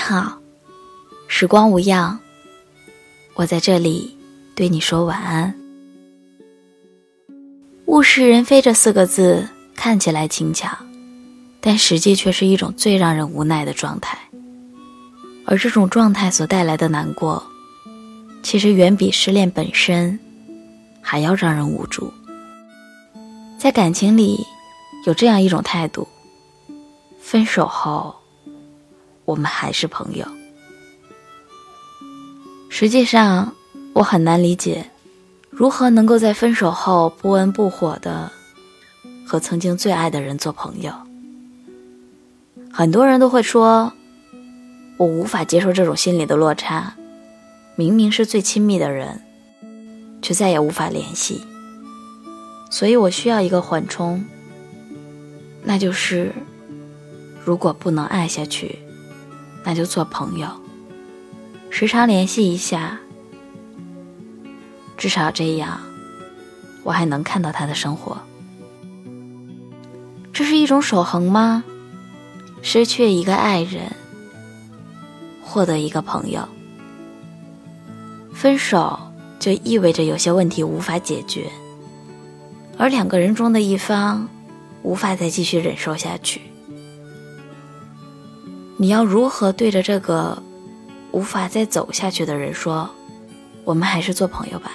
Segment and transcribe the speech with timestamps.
[0.00, 0.40] 好，
[1.28, 2.18] 时光无恙，
[3.34, 4.16] 我在这里
[4.56, 5.54] 对你说晚安。
[7.86, 10.68] 物是人非这四个字看起来轻巧，
[11.60, 14.18] 但实际却是一种最让人无奈的状态。
[15.44, 17.42] 而这种状态所带来的难过，
[18.42, 20.18] 其实远比失恋本身
[21.00, 22.12] 还要让人无助。
[23.58, 24.44] 在感情里，
[25.06, 26.08] 有这样一种态度：
[27.20, 28.14] 分手后，
[29.30, 30.26] 我们还是朋友。
[32.68, 33.54] 实际上，
[33.92, 34.90] 我很难理解，
[35.50, 38.32] 如何能够在分手后不温不火的
[39.24, 40.92] 和曾经最爱的人做朋友。
[42.72, 43.92] 很多人都会说，
[44.96, 46.94] 我无法接受这种心理的落差，
[47.76, 49.22] 明明是最亲密的人，
[50.20, 51.40] 却再也无法联系。
[52.68, 54.24] 所以我需要一个缓冲，
[55.62, 56.32] 那就是，
[57.44, 58.78] 如果不能爱下去，
[59.64, 60.48] 那就做朋友，
[61.70, 62.98] 时常联系一下，
[64.96, 65.80] 至少这样，
[66.82, 68.16] 我还能看到他的生活。
[70.32, 71.62] 这是一种守恒吗？
[72.62, 73.92] 失去一个爱人，
[75.42, 76.46] 获得一个朋友，
[78.34, 78.98] 分手
[79.38, 81.50] 就意味着有些问题无法解决。
[82.78, 84.26] 而两个人中的一方
[84.82, 86.40] 无法再继续忍受下去，
[88.80, 90.42] 你要如何对着这个
[91.12, 92.88] 无法再走下去的人说
[93.62, 94.72] ：“我们还是做朋友吧？”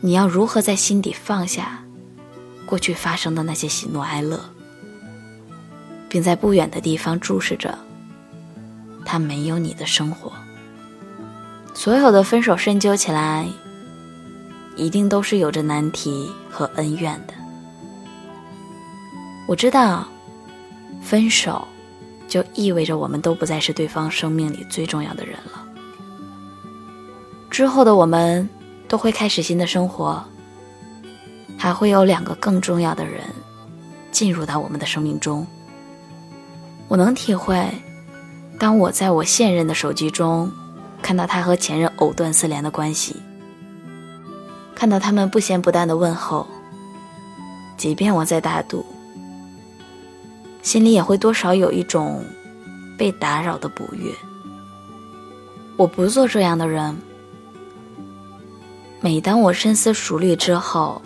[0.00, 1.82] 你要如何在心底放下
[2.64, 4.38] 过去发生的那些喜怒哀乐，
[6.08, 7.76] 并在不远的地方注视着
[9.04, 10.30] 他没有你的生活？
[11.74, 13.48] 所有的分手深究起来。
[14.76, 17.32] 一定都是有着难题和恩怨的。
[19.48, 20.06] 我知道，
[21.06, 21.66] 分手
[22.26, 25.64] 就意味着我们都不再是对方生命里最重要的人了。
[27.48, 28.48] 之后的我们
[28.88, 30.20] 都会开始新的生活，
[31.56, 33.22] 还会有两个更重要的人
[34.10, 35.46] 进入到我们的生命中。
[36.88, 37.64] 我能体会，
[38.58, 40.50] 当我在我现任的手机中
[41.00, 43.14] 看到他和前任藕断丝连的关系。
[44.74, 46.46] 看到他们不咸不淡的问候，
[47.76, 48.84] 即便我在大度，
[50.66, 52.24] 心里也会多少有一种
[52.98, 54.12] 被打扰的不悦。
[55.76, 56.98] 我不做这样的人。
[59.00, 61.00] 每当我深思熟虑之后，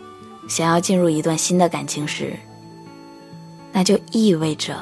[0.48, 2.34] 想要进入一段新的感情时，
[3.70, 4.78] 那就意味着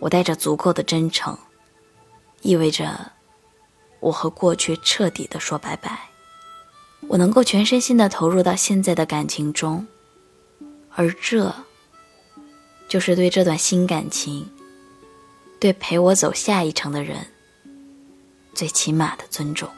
[0.00, 1.34] 我带着足够的真诚，
[2.42, 3.10] 意味着
[4.00, 5.98] 我和过去彻底的说拜拜。
[7.06, 9.86] 我能够全身心的投入到现在的感情中，
[10.94, 11.54] 而这，
[12.88, 14.48] 就是对这段新感情，
[15.60, 17.26] 对陪我走下一程的人，
[18.54, 19.68] 最起码的尊重。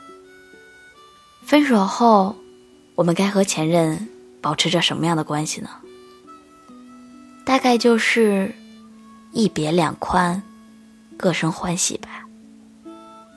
[1.44, 2.37] 分手后，
[2.94, 4.09] 我们该和前任
[4.41, 5.69] 保持着什么样的关系呢？
[7.44, 8.54] 大概就是
[9.32, 10.41] 一别两宽，
[11.16, 12.25] 各生欢喜吧。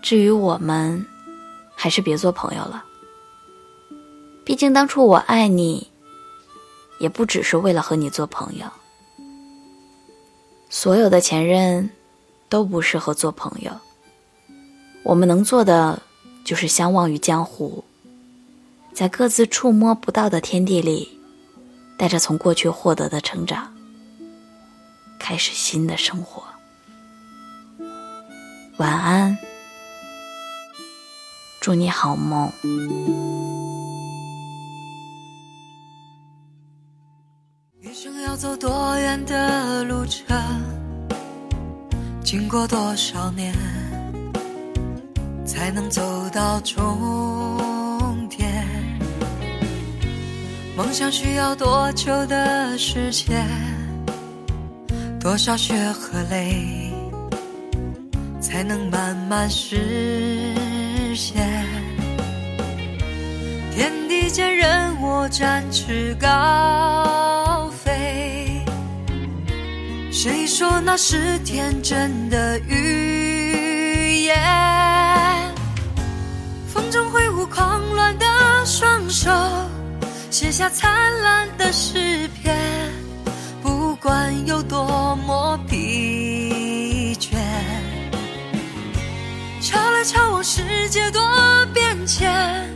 [0.04, 1.04] 至于我们，
[1.74, 2.86] 还是别做朋友了。
[4.46, 5.90] 毕竟当初我爱你，
[7.00, 8.68] 也不只是为了和你做朋友。
[10.76, 11.88] 所有的前任
[12.50, 13.72] 都不适合做朋友。
[15.04, 16.02] 我们能做的
[16.44, 17.84] 就是相忘于江湖，
[18.92, 21.08] 在各自触摸不到的天地里，
[21.96, 23.72] 带着从过去获得的成长，
[25.20, 26.44] 开始新的生活。
[28.78, 29.38] 晚安，
[31.62, 32.52] 祝你好梦。
[38.26, 40.26] 要走多远的路程，
[42.34, 43.54] 经过多少年，
[45.46, 46.02] 才能走
[46.34, 48.66] 到终点？
[50.76, 53.46] 梦想需要多久的时间？
[55.20, 56.92] 多少血和泪，
[58.42, 61.68] 才能慢慢实现？
[63.76, 67.70] 天地间，任我展翅高。
[70.24, 74.34] 谁说那是天真的语言？
[76.66, 78.26] 风中挥舞狂乱的
[78.66, 79.30] 双手，
[80.32, 80.90] 写下灿
[81.24, 82.58] 烂的诗篇。
[83.62, 87.36] 不管有多么疲倦，
[89.60, 91.22] 敲来敲往世界多
[91.74, 92.74] 变迁，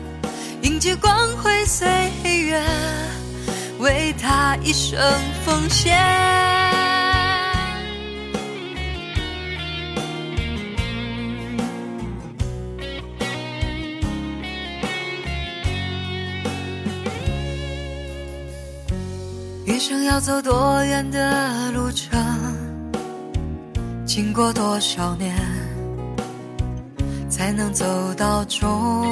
[0.64, 1.88] 迎接光辉岁
[2.26, 2.62] 月，
[3.80, 5.00] 为他一生
[5.46, 6.57] 奉献。
[19.78, 22.20] 一生要走多远的路程，
[24.08, 25.36] 经过多少年，
[27.30, 27.86] 才能走
[28.16, 29.06] 到终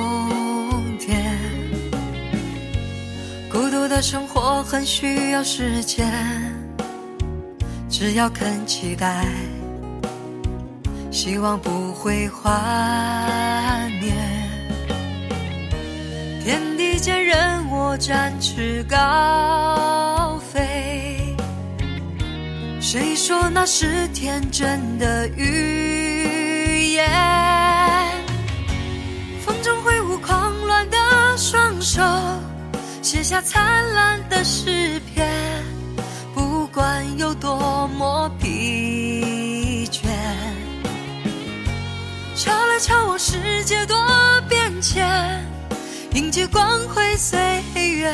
[0.98, 1.38] 点？
[3.48, 6.12] 孤独的生活很需要时间，
[7.88, 9.24] 只要肯期待，
[11.12, 12.52] 希望不会幻
[14.02, 14.12] 灭。
[16.46, 21.36] 天地间，任我展翅高飞。
[22.80, 27.10] 谁说那是天真的语言？
[29.44, 30.98] 风中挥舞狂乱的
[31.36, 32.04] 双手，
[33.02, 35.28] 写下灿烂的诗篇。
[36.36, 40.04] 不管有多么疲倦，
[42.36, 43.98] 敲来敲往，世界多
[44.48, 45.44] 变迁。
[46.16, 47.38] 迎接光辉岁
[47.76, 48.10] 月，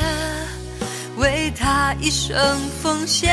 [1.17, 3.31] 为他一生奉献。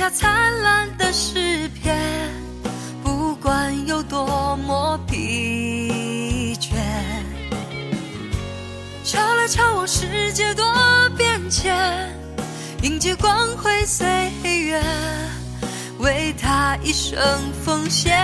[0.00, 1.94] 下灿烂的诗篇，
[3.04, 6.70] 不管有多么疲倦。
[9.04, 10.64] 敲来敲往，世界多
[11.18, 11.76] 变迁，
[12.80, 14.82] 迎接光辉岁月，
[15.98, 18.16] 为他一生奉献。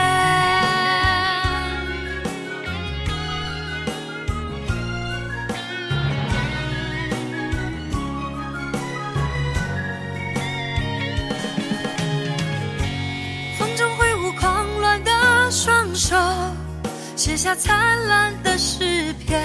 [17.59, 19.43] 灿烂的诗篇，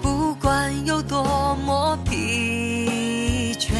[0.00, 3.72] 不管有多么疲倦。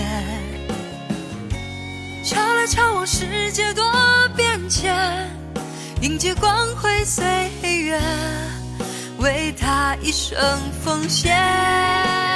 [2.24, 3.84] 敲来敲往，世界多
[4.36, 4.94] 变迁，
[6.00, 7.24] 迎接光辉岁
[7.62, 8.00] 月，
[9.18, 10.36] 为他一生
[10.84, 12.29] 奉献。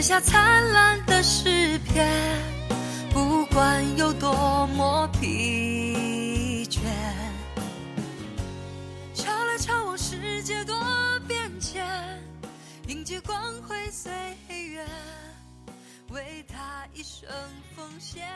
[0.00, 2.08] 写下灿烂的诗篇，
[3.12, 6.80] 不管有多么疲倦。
[9.12, 10.74] 敲来敲往，世界多
[11.28, 11.86] 变迁，
[12.88, 13.38] 迎接光
[13.68, 14.10] 辉岁
[14.48, 14.86] 月，
[16.08, 17.28] 为他一生
[17.76, 18.26] 奉献。